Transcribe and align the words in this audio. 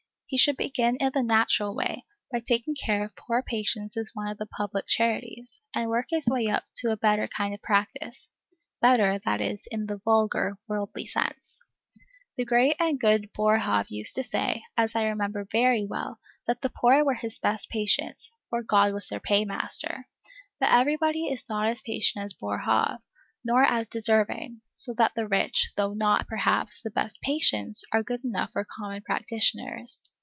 He 0.33 0.37
should 0.37 0.55
begin 0.55 0.95
in 0.95 1.11
the 1.13 1.23
natural 1.23 1.75
way, 1.75 2.05
by 2.31 2.39
taking 2.39 2.73
care 2.73 3.03
of 3.03 3.17
poor 3.17 3.43
patients 3.43 3.97
in 3.97 4.05
one 4.13 4.29
of 4.29 4.37
the 4.37 4.45
public 4.45 4.87
charities, 4.87 5.59
and 5.75 5.89
work 5.89 6.05
his 6.09 6.27
way 6.29 6.47
up 6.47 6.63
to 6.77 6.91
a 6.91 6.95
better 6.95 7.27
kind 7.27 7.53
of 7.53 7.61
practice, 7.61 8.31
better, 8.79 9.19
that 9.19 9.41
is, 9.41 9.67
in 9.73 9.87
the 9.87 9.97
vulgar, 9.97 10.57
worldly 10.69 11.05
sense. 11.05 11.59
The 12.37 12.45
great 12.45 12.77
and 12.79 12.97
good 12.97 13.33
Boerhaave 13.33 13.87
used 13.89 14.15
to 14.15 14.23
say, 14.23 14.63
as 14.77 14.95
I 14.95 15.03
remember 15.03 15.49
very 15.51 15.83
well, 15.83 16.21
that 16.47 16.61
the 16.61 16.69
poor 16.73 17.03
were 17.03 17.15
his 17.15 17.37
best 17.37 17.67
patients; 17.69 18.31
for 18.49 18.63
God 18.63 18.93
was 18.93 19.09
their 19.09 19.19
paymaster. 19.19 20.07
But 20.61 20.71
everybody 20.71 21.25
is 21.25 21.49
not 21.49 21.67
as 21.67 21.81
patient 21.81 22.23
as 22.23 22.31
Boerhaave, 22.31 23.01
nor 23.43 23.63
as 23.65 23.85
deserving; 23.89 24.61
so 24.77 24.93
that 24.93 25.11
the 25.13 25.27
rich, 25.27 25.73
though 25.75 25.91
not, 25.93 26.25
perhaps, 26.25 26.79
the 26.79 26.89
best 26.89 27.19
patients, 27.19 27.83
are 27.91 28.01
good 28.01 28.23
enough 28.23 28.53
for 28.53 28.63
common 28.63 29.01
practitioners. 29.01 30.07